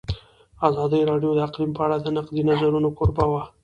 ازادي 0.67 1.01
راډیو 1.09 1.31
د 1.35 1.39
اقلیم 1.47 1.71
په 1.75 1.81
اړه 1.85 1.97
د 1.99 2.07
نقدي 2.17 2.41
نظرونو 2.49 2.89
کوربه 2.97 3.25
وه. 3.31 3.43